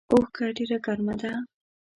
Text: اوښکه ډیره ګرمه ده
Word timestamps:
اوښکه 0.11 0.45
ډیره 0.57 0.77
ګرمه 0.85 1.15
ده 1.21 1.31